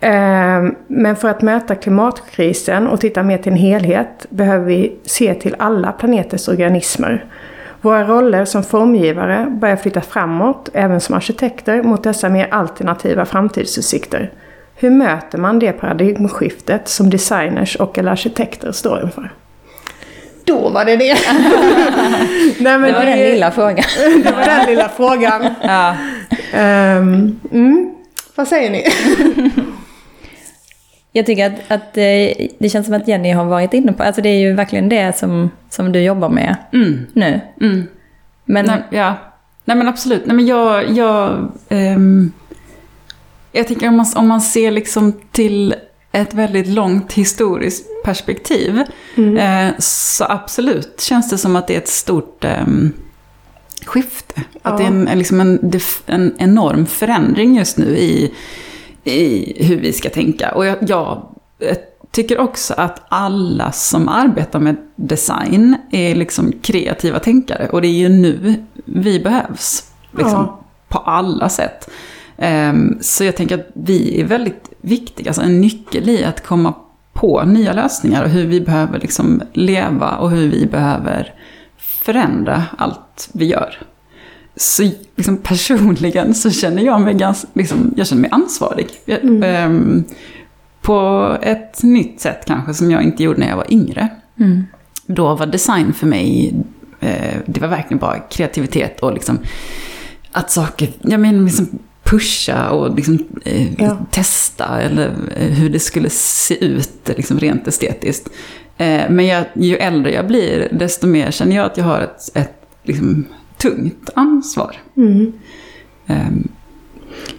[0.00, 5.34] Ehm, men för att möta klimatkrisen och titta mer till en helhet behöver vi se
[5.34, 7.24] till alla planetens organismer.
[7.80, 14.30] Våra roller som formgivare börjar flytta framåt, även som arkitekter, mot dessa mer alternativa framtidsutsikter.
[14.74, 19.30] Hur möter man det paradigmskiftet som designers och eller arkitekter står inför?
[20.44, 21.14] Då var det det.
[22.58, 23.84] Nej, men det var det, den lilla frågan.
[24.24, 25.46] det var den lilla frågan.
[25.62, 25.96] Ja.
[26.54, 27.94] Um, mm.
[28.34, 28.84] Vad säger ni?
[31.12, 34.22] Jag tycker att, att det, det känns som att Jenny har varit inne på, alltså
[34.22, 37.06] det är ju verkligen det som, som du jobbar med Mm.
[37.12, 37.40] nu.
[37.60, 37.86] Mm.
[38.44, 39.14] Men Nej, ja.
[39.64, 40.26] Nej men absolut.
[40.26, 40.90] Nej men jag...
[40.90, 42.32] jag ehm,
[43.52, 45.74] jag tänker om man, om man ser liksom till
[46.12, 48.82] ett väldigt långt historiskt perspektiv.
[49.38, 52.92] Eh, så absolut känns det som att det är ett stort ehm,
[53.86, 54.42] skifte.
[54.62, 55.72] Att det är en, liksom en,
[56.06, 58.34] en enorm förändring just nu i,
[59.04, 60.52] i hur vi ska tänka.
[60.52, 61.26] Och jag, jag
[61.58, 61.76] eh,
[62.10, 67.68] tycker också att alla som arbetar med design är liksom kreativa tänkare.
[67.68, 69.84] Och det är ju nu vi behövs.
[70.10, 70.56] Liksom, Ja.
[70.88, 71.90] På alla sätt.
[72.42, 76.74] Ehm, så jag tänker att vi är väldigt viktiga, alltså en nyckel i att komma
[77.12, 81.34] på nya lösningar och hur vi behöver liksom leva och hur vi behöver
[81.78, 83.78] förändra allt vi gör.
[84.56, 88.88] Så liksom personligen så känner jag mig ganska, liksom, jag känner mig ansvarig.
[89.04, 90.04] Jag, ehm,
[90.80, 94.08] på ett nytt sätt kanske som jag inte gjorde när jag var yngre.
[94.38, 94.66] Mm.
[95.06, 96.54] Då var design för mig,
[97.00, 99.38] eh, det var verkligen bara kreativitet och liksom
[100.32, 101.68] att saker, jag menar liksom
[102.10, 103.96] pusha och liksom, eh, Ja.
[104.10, 108.28] testa eller eh, hur det skulle se ut liksom rent estetiskt.
[108.78, 112.36] Eh, men jag, ju äldre jag blir, desto mer känner jag att jag har ett,
[112.36, 114.76] ett liksom, tungt ansvar.
[114.96, 115.32] Mm.
[116.06, 116.48] Ehm,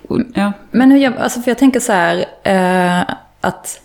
[0.07, 0.53] och, ja.
[0.71, 3.81] Men hur jag, alltså för jag tänker så här, eh, att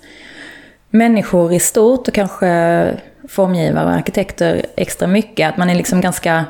[0.91, 6.45] människor i stort och kanske formgivare och arkitekter extra mycket, att man är liksom ganska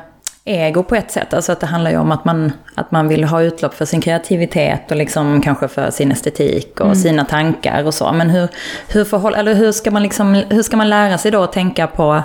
[0.47, 1.33] ego på ett sätt.
[1.33, 4.01] Alltså att det handlar ju om att man, att man vill ha utlopp för sin
[4.01, 8.11] kreativitet och liksom kanske för sin estetik och sina tankar och så.
[8.11, 8.47] Men hur,
[8.87, 11.87] hur, förhåll, eller hur, ska man liksom, hur ska man lära sig då att tänka
[11.87, 12.23] på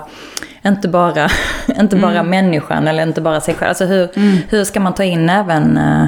[0.67, 1.29] inte bara,
[1.81, 3.69] inte bara människan eller inte bara sig själv.
[3.69, 4.09] Alltså hur,
[4.49, 6.07] hur ska man ta in även eh,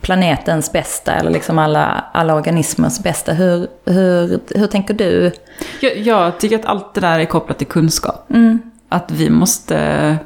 [0.00, 3.32] planetens bästa eller liksom alla, alla organismers bästa?
[3.32, 5.32] Hur, hur, hur tänker du?
[5.80, 8.30] Jag, jag tycker att allt det där är kopplat till kunskap.
[8.30, 8.58] Mm.
[8.88, 10.16] Att vi måste,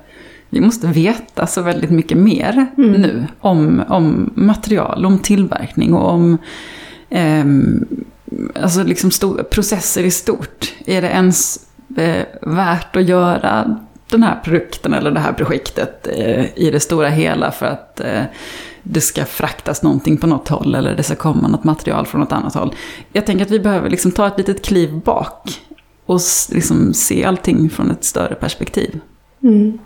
[0.51, 6.39] vi måste veta så väldigt mycket mer nu om, om material, om tillverkning och om
[7.11, 7.87] ehm,
[8.55, 9.11] alltså liksom
[9.51, 10.75] processer i stort.
[10.87, 13.79] Är det ens eh, värt att göra
[14.11, 18.23] den här produkten eller det här projektet eh, i det stora hela för att eh,
[18.83, 22.33] det ska fraktas någonting på något håll eller det ska komma något material från något
[22.33, 22.75] annat håll.
[23.13, 25.61] Jag tänker att vi behöver liksom ta ett litet kliv bak
[26.07, 26.21] och
[26.53, 29.01] liksom se allting från ett större perspektiv.
[29.43, 29.79] Mm.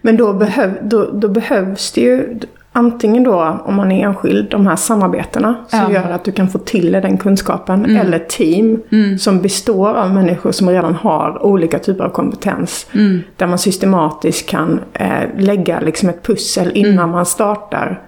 [0.00, 2.38] Men då, behöv, då, då behövs det ju
[2.72, 5.90] antingen då, om man är enskild, de här samarbetena som Ja.
[5.92, 7.96] gör att du kan få till dig den kunskapen.
[7.96, 9.18] Eller team Mm.
[9.18, 12.86] som består av människor som redan har olika typer av kompetens.
[12.92, 13.22] Mm.
[13.36, 17.10] Där man systematiskt kan eh, lägga liksom ett pussel innan Mm.
[17.10, 18.02] man startar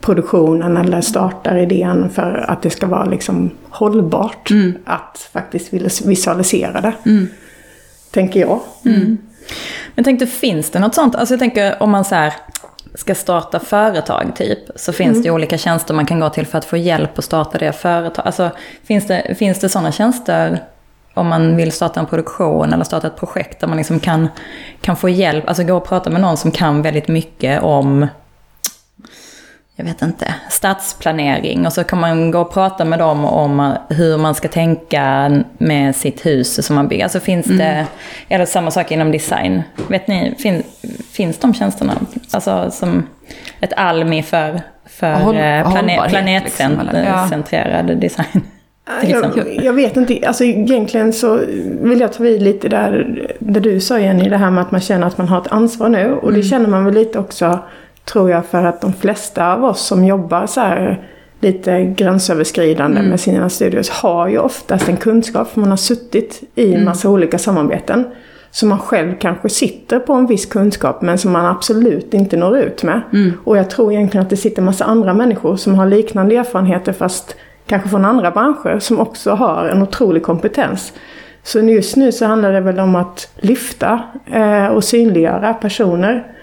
[0.00, 4.72] produktionen eller startar idén för att det ska vara liksom hållbart Mm.
[4.84, 6.92] att faktiskt vis- visualisera det.
[7.06, 7.26] Mm.
[8.10, 8.60] Tänker jag.
[9.94, 11.14] Jag tänkte, finns det något sånt?
[11.14, 12.34] Alltså jag tänker om man så här
[12.94, 16.58] ska starta företag typ, så finns det ju olika tjänster man kan gå till för
[16.58, 18.26] att få hjälp att starta det företag.
[18.26, 18.50] Alltså
[18.84, 20.62] finns det, finns det sådana tjänster
[21.14, 24.28] om man vill starta en produktion eller starta ett projekt där man liksom kan,
[24.80, 28.06] kan få hjälp, alltså gå och prata med någon som kan väldigt mycket om
[29.76, 34.18] jag vet inte, stadsplanering och så kan man gå och prata med dem om hur
[34.18, 37.04] man ska tänka med sitt hus som man bygger.
[37.04, 37.86] Alltså finns det,
[38.28, 39.62] eller samma sak inom design.
[39.88, 40.62] Vet ni, fin,
[41.12, 41.92] finns de tjänsterna?
[42.30, 43.06] Alltså som
[43.60, 45.72] ett Almi för, för Håll- eh,
[46.10, 46.98] plane, liksom, eller?
[46.98, 47.04] Ja.
[47.04, 48.40] planetcentrerad design.
[49.02, 51.40] Jag, jag vet inte, alltså egentligen så
[51.80, 54.80] vill jag ta vid lite där, där du sa Jenny, det här med att man
[54.80, 56.12] känner att man har ett ansvar nu.
[56.12, 57.58] Och det känner man väl lite också,
[58.04, 61.08] tror jag, för att de flesta av oss som jobbar så här
[61.40, 66.74] lite gränsöverskridande med sina studios har ju oftast en kunskap, för man har suttit i
[66.74, 68.04] en massa olika samarbeten.
[68.50, 72.58] Så man själv kanske sitter på en viss kunskap men som man absolut inte når
[72.58, 73.00] ut med.
[73.44, 76.92] Och jag tror egentligen att det sitter en massa andra människor som har liknande erfarenheter
[76.92, 77.36] fast
[77.66, 80.92] kanske från andra branscher som också har en otrolig kompetens.
[81.42, 86.33] Så just nu så handlar det väl om att lyfta eh, och synliggöra personer.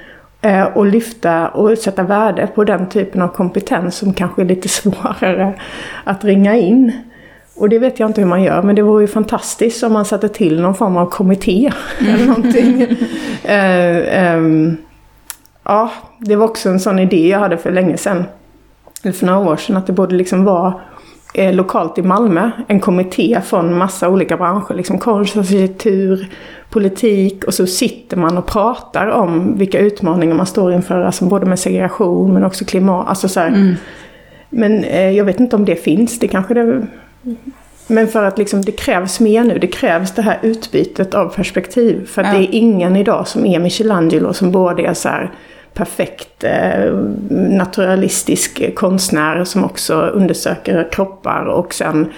[0.44, 4.70] Eh, och lyfta och sätta värde på den typen av kompetens som kanske är lite
[4.70, 5.54] svårare
[6.04, 6.92] att ringa in.
[7.56, 10.06] Och det vet jag inte hur man gör, men det vore ju fantastiskt om man
[10.06, 12.82] satte till någon form av kommitté eller någonting.
[13.44, 14.78] eh, ehm,
[15.64, 18.24] ja, det var också en sån idé jag hade för länge sedan.
[19.04, 20.74] Eller för några år sedan, att det borde liksom vara
[21.34, 24.74] eh, lokalt i Malmö en kommitté från massa olika branscher.
[24.74, 26.28] Liksom konst, arkitektur,
[26.70, 27.44] politik.
[27.44, 31.02] Och så sitter man och pratar om vilka utmaningar man står inför.
[31.02, 33.08] Alltså både med segregation men också klimat.
[33.08, 33.76] Alltså så här, Mm.
[34.54, 36.20] Men eh, jag vet inte om det finns.
[36.20, 36.88] Det kanske det...
[37.88, 39.60] Men för att liksom, det krävs mer nu.
[39.60, 42.06] Det krävs det här utbytet av perspektiv.
[42.08, 42.34] För att Ja.
[42.40, 45.32] det är ingen idag som är Michelangelo som både är så här
[45.74, 46.94] perfekt eh,
[47.30, 52.12] naturalistisk konstnär som också undersöker kroppar och sen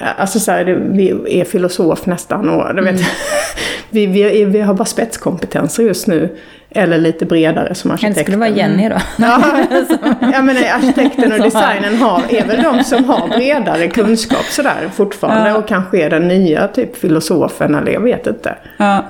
[0.00, 3.00] eh, Alltså så här, det, vi är filosof nästan och du vet,
[3.90, 6.36] vi, vi, är, vi har bara spetskompetenser just nu.
[6.70, 8.22] Eller lite bredare som Det arkitekter.
[8.22, 8.96] skulle vara Jenny då.
[9.16, 9.42] Ja,
[10.32, 15.50] ja men arkitekten och designen har, är väl de som har bredare kunskap sådär fortfarande.
[15.50, 15.56] Ja.
[15.58, 18.56] Och kanske är den nya typ filosofen eller jag vet inte.
[18.76, 19.04] Ja.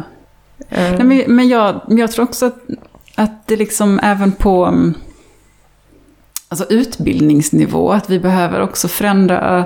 [0.71, 2.57] Eh, Nej, men, men jag, men jag tror också att,
[3.19, 4.95] att det liksom även på mm,
[6.49, 9.59] alltså utbildningsnivå, att vi behöver också förändra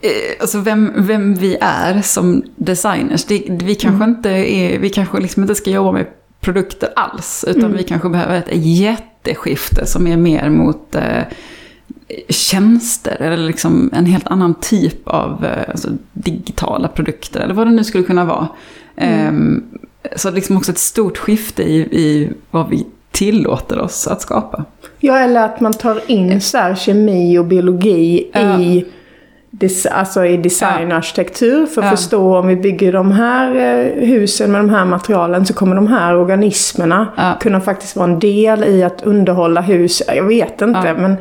[0.00, 3.24] eh, Alltså vem, vem vi är som designers.
[3.24, 6.06] Det, vi kanske inte är, vi kanske liksom inte ska jobba med
[6.40, 7.44] produkter alls.
[7.48, 11.22] Utan vi kanske behöver ett jätteskifte som är mer mot eh,
[12.28, 13.16] tjänster.
[13.20, 17.40] Eller liksom en helt annan typ av eh, alltså, digitala produkter.
[17.40, 18.48] Eller vad det nu skulle kunna vara.
[18.96, 19.64] Ehm,
[20.16, 24.64] så liksom också ett stort skifte i, i vad vi tillåter oss att skapa.
[25.00, 28.60] Ja, eller att man tar in så här kemi och biologi Ja.
[28.60, 28.84] i,
[29.90, 31.66] alltså i design och arkitektur.
[31.66, 31.96] För att Ja.
[31.96, 35.86] förstå om vi bygger de här eh, husen med de här materialen så kommer de
[35.86, 37.32] här organismerna Ja.
[37.40, 40.02] kunna faktiskt vara en del i att underhålla hus.
[40.06, 41.16] Jag vet inte, men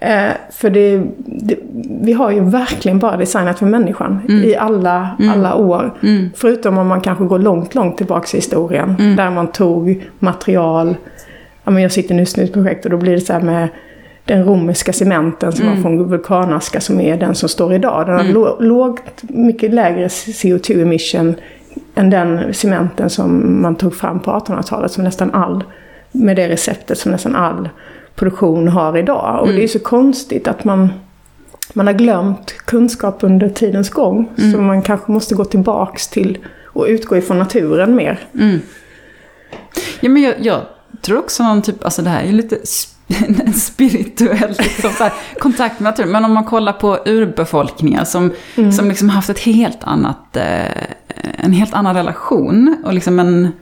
[0.00, 1.56] eh, för det, det,
[2.02, 5.94] vi har ju verkligen bara designat för människan i alla, alla år.
[6.02, 6.30] Mm.
[6.36, 8.96] Förutom om man kanske går långt, långt tillbaka i historien.
[8.98, 9.16] Mm.
[9.16, 10.96] Där man tog material.
[11.64, 13.40] Ja, men jag sitter just nu i ett projekt och då blir det så här
[13.40, 13.68] med
[14.24, 15.74] den romerska cementen som Mm.
[15.76, 18.06] var från vulkanaska som är den som står idag.
[18.06, 21.34] Den har lå- lågt, mycket lägre CO2 emission
[21.94, 25.64] än den cementen som man tog fram på 1800-talet som nästan all,
[26.12, 27.68] med det receptet som nästan all
[28.16, 29.40] produktion har idag.
[29.42, 30.92] Och det är så konstigt att man,
[31.72, 34.30] man har glömt kunskap under tidens gång.
[34.52, 38.20] Så man kanske måste gå tillbaks till och utgå ifrån naturen mer.
[38.34, 38.60] Mm.
[40.00, 40.60] Ja, men jag, jag
[41.00, 42.58] tror också någon typ, alltså det här är lite
[43.44, 46.12] en spirituell liksom, här, kontakt med naturen.
[46.12, 48.32] Men om man kollar på urbefolkningar som,
[48.76, 50.82] som liksom haft ett helt annat, eh,
[51.38, 53.52] en helt annan relation och liksom en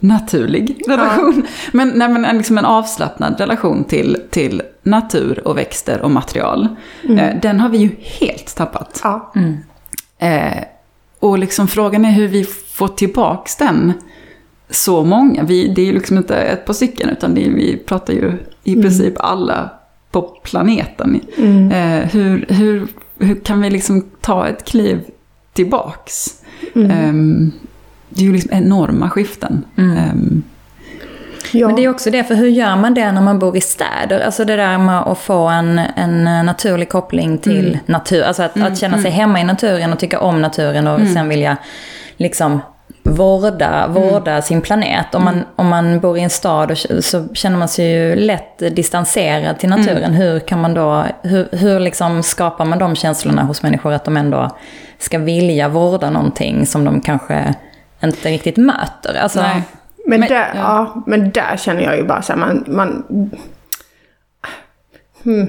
[0.00, 1.46] naturlig relation.
[1.72, 6.68] Men, nej, men en, liksom en avslappnad relation till, till natur och växter och material.
[7.08, 9.00] Eh, den har vi ju helt tappat.
[9.04, 9.32] Ja.
[10.18, 10.62] Eh,
[11.18, 13.92] och liksom frågan är hur vi får tillbaks den
[14.70, 15.42] så många.
[15.42, 18.32] Vi, det är ju liksom inte ett på stycken utan det är, vi pratar ju
[18.64, 19.70] i princip alla
[20.10, 21.20] på planeten.
[21.72, 22.86] Eh, hur, hur,
[23.18, 25.00] hur kan vi liksom ta ett kliv
[25.52, 26.42] tillbaks?
[26.74, 27.52] Ehm,
[28.08, 29.64] det är ju liksom enorma skiften.
[29.76, 30.42] Ehm,
[31.52, 31.66] Ja.
[31.66, 34.20] Men det är också det, för hur gör man det när man bor i städer?
[34.20, 38.22] Alltså det där med att få en, en naturlig koppling till natur.
[38.22, 41.56] Alltså att, att känna sig hemma i naturen och tycka om naturen och sen vilja
[42.16, 42.60] liksom
[43.02, 45.14] vårda, vårda sin planet.
[45.14, 48.58] Om man, om man bor i en stad och, så känner man sig ju lätt
[48.58, 50.14] distanserad till naturen.
[50.14, 54.16] Hur kan man då, hur, hur liksom skapar man de känslorna hos människor att de
[54.16, 54.56] ändå
[54.98, 57.54] ska vilja vårda någonting som de kanske
[58.04, 59.14] inte riktigt möter?
[59.22, 59.62] Alltså, nej.
[60.06, 60.60] Men, Men- där, ja.
[60.94, 61.02] ja.
[61.06, 62.64] men där känner jag ju bara så här, man...
[62.66, 63.04] man
[65.22, 65.46] hmm.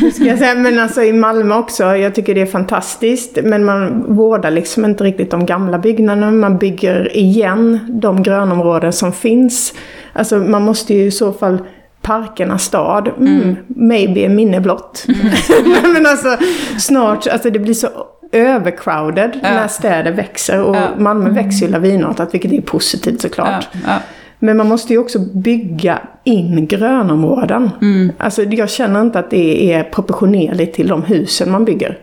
[0.00, 0.54] Hur ska jag säga?
[0.54, 3.38] Men alltså i Malmö också, jag tycker det är fantastiskt.
[3.42, 6.30] Men man vårdar liksom inte riktigt de gamla byggnaderna.
[6.30, 9.74] Man bygger igen de grönområden som finns.
[10.12, 11.58] Alltså man måste ju i så fall
[12.02, 15.06] parkernas stad, mm, maybe en minne blott.
[15.94, 16.36] men alltså
[16.78, 17.88] snart, alltså det blir så
[18.34, 20.62] övercrowded när städer växer.
[20.62, 20.88] Och Ja.
[20.98, 23.68] Malmö växer ju lavinartat, vilket är positivt såklart.
[23.72, 23.98] Ja, ja.
[24.38, 27.70] Men man måste ju också bygga in grönområden.
[28.18, 31.98] Alltså jag känner inte att det är proportionerligt till de husen man bygger.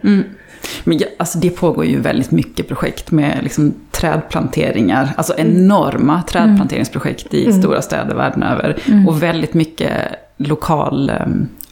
[0.83, 5.09] Men ja, alltså det pågår ju väldigt mycket projekt med liksom trädplanteringar.
[5.17, 8.77] Alltså enorma trädplanteringsprojekt i stora städer världen över.
[9.07, 9.91] Och väldigt mycket
[10.37, 11.15] lokal eh,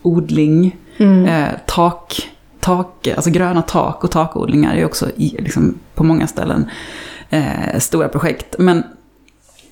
[0.02, 0.76] odling.
[1.28, 6.70] Eh, tak, tak, alltså gröna tak och takodlingar är också i, liksom, på många ställen
[7.30, 8.56] eh, stora projekt.
[8.60, 8.84] Men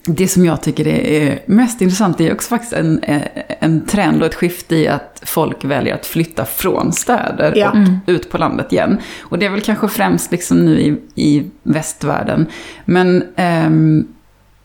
[0.05, 3.21] det som jag tycker är mest intressant är också faktiskt en, eh,
[3.59, 7.71] en trend och ett skifte i att folk väljer att flytta från städer Ja.
[7.71, 8.97] och ut på landet igen.
[9.21, 12.45] Och det är väl kanske främst liksom nu i, i västvärlden.
[12.85, 14.07] Men ehm,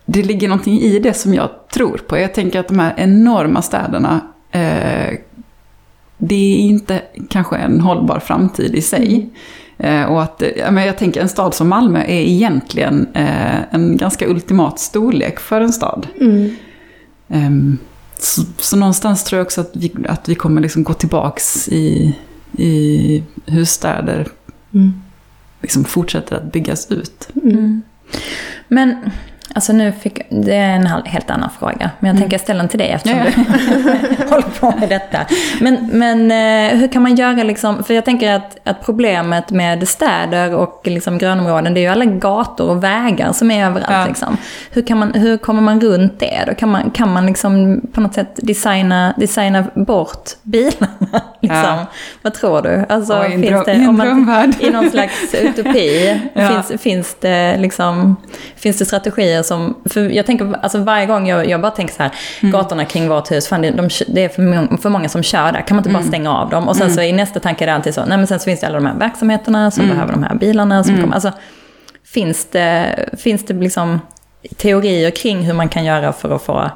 [0.07, 2.19] det ligger någonting i det som jag tror på.
[2.19, 5.15] Jag tänker att de här enorma städerna, eh,
[6.25, 9.31] det är inte kanske en hållbar framtid i sig.
[9.79, 14.27] Eh, och att, men jag tänker en stad som Malmö är egentligen eh, en ganska
[14.27, 16.07] ultimat storlek för en stad.
[16.21, 16.57] Mm.
[17.29, 17.79] Ehm,
[18.19, 22.17] så, så någonstans tror jag också att vi, att vi kommer liksom gå tillbaks i,
[22.53, 24.27] i hur städer
[24.75, 24.93] Mm.
[25.61, 27.29] liksom fortsätter att byggas ut.
[27.43, 27.83] Mm.
[28.69, 29.11] Men,
[29.55, 31.91] alltså nu fick, det är en helt annan fråga.
[32.01, 35.19] Men jag tänker ställa den till dig eftersom Ja, du håller på med detta.
[35.61, 39.89] Men, men eh, hur kan man göra liksom, för jag tänker att, att problemet med
[39.89, 43.91] städer och liksom grönområden, det är ju alla gator och vägar som är överallt.
[43.91, 44.07] Ja.
[44.07, 44.37] Liksom.
[44.71, 46.45] Hur, kan man, hur kommer man runt det?
[46.47, 50.87] Då kan man, kan man liksom på något sätt designa, designa bort bilarna?
[51.41, 51.59] Liksom?
[51.59, 51.87] Ja.
[52.23, 52.87] Vad tror du?
[52.89, 54.55] Alltså, en finns dröm- det, om man-.
[54.61, 56.21] I någon slags utopi.
[56.35, 58.17] Finns, finns, det liksom,
[58.57, 59.75] finns det strategier som...
[59.85, 62.53] För jag tänker, alltså varje gång jag, jag bara tänker så här, Mm.
[62.53, 65.61] gatorna kring vårt hus, fan det, de, det är för, för många som kör där,
[65.67, 66.03] kan man inte Mm.
[66.03, 66.69] bara stänga av dem?
[66.69, 68.61] Och sen så i nästa tanke är det alltid så, nej men sen så finns
[68.61, 69.95] det alla de här verksamheterna som Mm.
[69.97, 70.85] behöver de här bilarna.
[70.85, 71.33] Som kommer, alltså,
[72.05, 74.01] finns det, finns det liksom
[74.57, 76.71] teorier kring hur man kan göra för att få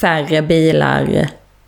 [0.00, 1.08] färre bilar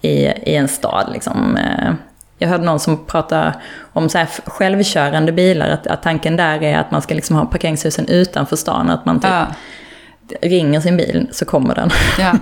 [0.03, 0.09] i,
[0.43, 1.11] i en stad?
[1.13, 1.57] Liksom?
[1.57, 1.93] Eh,
[2.41, 3.55] Jag hörde någon som pratade
[3.93, 8.07] om så självkörande bilar, att, att tanken där är att man ska liksom ha parkeringshusen
[8.09, 9.47] utanför stan, att man typ Ja.
[10.43, 11.91] Ringer sin bil så kommer den.
[12.19, 12.33] Ja.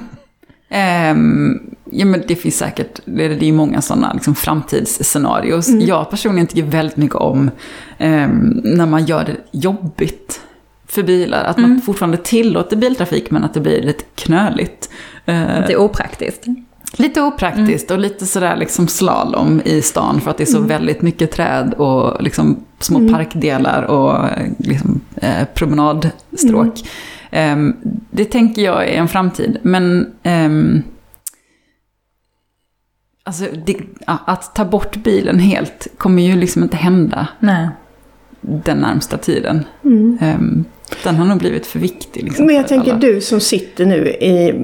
[0.69, 5.69] Ehm, ja men det finns säkert, det är, det är ju många sådana liksom, framtidsscenarios.
[5.69, 7.51] Jag personligen tycker väldigt mycket om
[7.99, 10.41] ehm, när man gör det jobbigt
[10.87, 11.45] för bilar.
[11.45, 14.91] Att man fortfarande tillåter biltrafik men att det blir lite knöligt.
[15.25, 16.47] Det är opraktiskt.
[16.97, 21.03] Lite opraktiskt och lite sådär liksom slalom i stan för att det är så väldigt
[21.03, 26.83] mycket träd och liksom små parkdelar och liksom, eh, promenadstråk.
[27.31, 27.77] Ehm,
[28.11, 30.83] det tänker jag är en framtid, men ehm,
[33.25, 37.69] alltså, det, att ta bort bilen helt kommer ju liksom inte hända Nej.
[38.41, 39.65] den närmsta tiden.
[40.21, 40.65] Ehm,
[41.05, 42.23] den har nog blivit för viktig.
[42.25, 43.01] Liksom, Men jag tänker alla.
[43.01, 44.55] du som sitter nu i,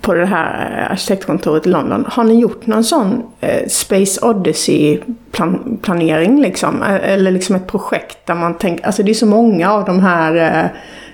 [0.00, 2.04] på det här arkitektkontoret i London.
[2.08, 6.82] Har ni gjort någon sån eh, Space Odyssey-planering liksom?
[6.82, 10.00] Eh, Eller liksom ett projekt där man tänker, alltså det är så många av de
[10.00, 10.70] här eh,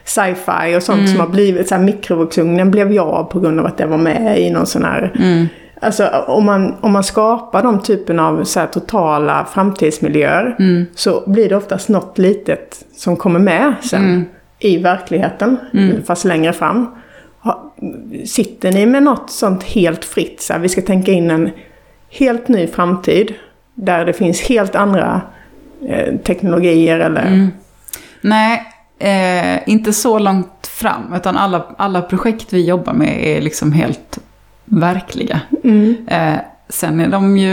[0.09, 3.66] sci-fi och sånt som har blivit så här mikrovågsugnen blev jag av på grund av
[3.66, 5.12] att det var med i någon sån här
[5.81, 10.57] Alltså om man, om man skapar de typen av så här totala framtidsmiljöer
[10.95, 14.25] så blir det oftast något litet som kommer med sen
[14.59, 15.57] i verkligheten,
[16.07, 16.87] fast längre fram.
[18.27, 21.51] Sitter ni med något sånt helt fritt, så här, vi ska tänka in en
[22.11, 23.35] helt ny framtid
[23.75, 25.21] där det finns helt andra
[25.88, 27.51] eh, teknologier eller...
[28.21, 28.62] Nej,
[28.99, 31.15] eh, inte så långt fram.
[31.15, 34.19] Utan alla, alla projekt vi jobbar med är liksom helt
[34.65, 35.41] verkliga.
[36.07, 36.35] Eh,
[36.69, 37.49] sen är de ju,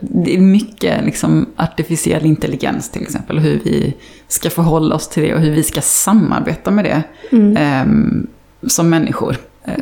[0.00, 3.38] det är mycket liksom artificiell intelligens till exempel.
[3.38, 3.94] Hur vi
[4.28, 7.02] ska förhålla oss till det och hur vi ska samarbeta med det
[7.60, 7.86] eh,
[8.68, 9.36] som människor.
[9.64, 9.74] Eh,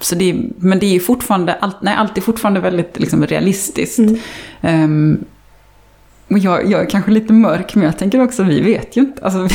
[0.00, 3.98] Så det, är- men det är fortfarande, allt, nej, allt är fortfarande väldigt liksom, realistiskt.
[4.60, 5.24] Ehm,
[6.30, 9.24] och jag, jag är kanske lite mörk, men jag tänker också, vi vet ju inte.
[9.24, 9.48] Alltså,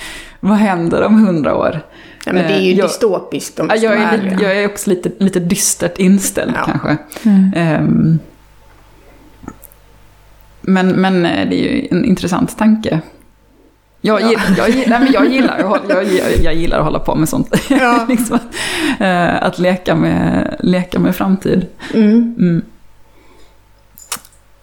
[0.40, 1.80] vad händer om hundra år?
[2.26, 4.90] Ja, men det är ju Eh, jag- dystopiskt om jag, är, lite- jag är också
[4.90, 6.64] lite, lite dystert inställd Ja.
[6.66, 6.96] kanske.
[7.56, 8.18] Ehm,
[10.60, 13.00] men, men eh, det är ju en intressant tanke.
[14.00, 14.28] Jag, Ja.
[14.28, 16.98] gillar, jag, gillar, nej, men jag, gillar, att hålla- jag, jag, jag gillar att hålla
[16.98, 17.54] på med sånt.
[17.70, 18.04] Ja.
[18.08, 18.54] liksom att,
[19.00, 21.66] eh, att leka med, leka med framtid.
[21.94, 22.34] Mm.
[22.38, 22.62] Mm.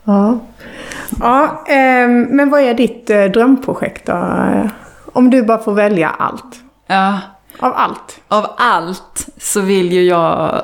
[0.03, 0.39] Ja,
[1.19, 4.13] ja ehm, men vad är ditt eh, drömprojekt då?
[5.15, 6.59] Om du bara får välja allt.
[6.87, 7.19] Ja,
[7.59, 8.19] Av allt.
[8.27, 10.61] av allt så vill ju jag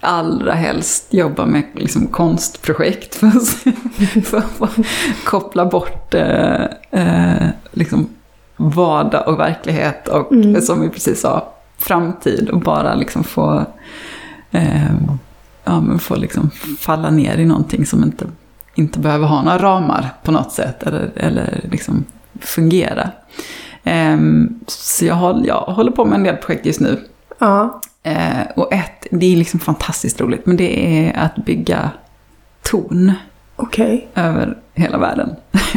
[0.00, 3.48] allra helst jobba med liksom konstprojekt för att,
[4.26, 4.76] för att
[5.24, 8.08] koppla bort eh, eh, liksom
[8.56, 10.32] vardag och verklighet och
[10.62, 13.64] som vi precis sa, framtid och bara liksom få,
[14.50, 14.94] eh,
[15.64, 18.26] ja, men få liksom falla ner i någonting som inte,
[18.74, 22.04] inte behöver ha några ramar på något sätt eller, eller liksom
[22.44, 23.10] fungera.
[23.84, 27.00] Ehm, så jag, håller- jag håller på med en del projekt just nu.
[27.38, 27.80] Ja.
[28.02, 31.90] Eh, och ett, det är liksom fantastiskt roligt, men det är att bygga
[32.62, 33.12] torn
[33.56, 34.08] Okej.
[34.14, 35.36] över hela världen.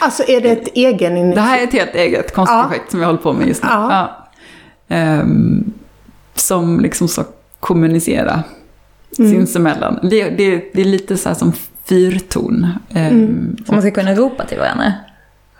[0.00, 3.18] Alltså är det ett egen det här är ett helt eget konstprojekt som jag håller
[3.20, 3.68] på med just nu.
[3.72, 3.90] Ja.
[4.88, 4.96] Ja.
[4.96, 5.72] Ehm,
[6.34, 7.24] som liksom ska
[7.60, 8.42] kommunicera
[9.16, 9.98] sinsemellan.
[10.02, 11.52] Det, det, det är lite så här som
[11.84, 12.66] fyrtorn.
[12.94, 14.92] Ehm, Så man ska kunna ropa till varandra.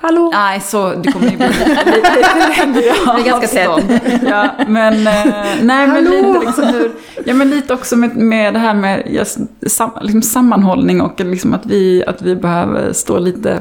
[0.01, 0.31] Hallå?
[0.35, 2.89] Nej, så det kommer ju bli lite, lite längre Det
[3.21, 4.01] är ganska avstånd.
[4.29, 5.25] Ja, men, eh,
[5.63, 6.11] nej, men Hallå?
[6.33, 6.91] lite liksom hur,
[7.27, 11.55] ja men lite också med, med det här med just, sam, liksom sammanhållning och liksom
[11.55, 13.61] att, vi, att vi behöver stå lite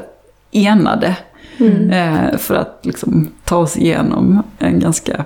[0.52, 1.16] enade.
[1.92, 5.24] Eh, för att liksom ta oss igenom en ganska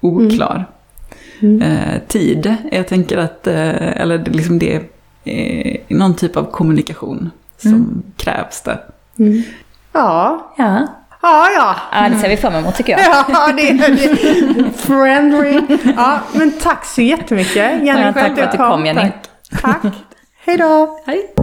[0.00, 0.66] oklar
[1.62, 2.54] eh, tid.
[2.72, 4.80] Jag tänker att, eh, eller det- liksom det
[5.24, 8.80] är någon typ av kommunikation som krävs där.
[9.94, 10.52] Ja.
[10.56, 10.86] Ja.
[11.22, 11.76] Ja, ja.
[11.92, 13.00] ja, det ser vi fram emot tycker jag.
[13.28, 14.72] Ja, det är det.
[14.76, 15.78] Friendly.
[15.96, 17.56] Ja, men tack så jättemycket.
[17.82, 19.00] Jenny, Ja, tack för att du kom, Jenny.
[19.00, 19.62] Tack.
[19.62, 19.92] Tack.
[20.46, 20.98] Hej då.
[21.06, 21.34] Hej.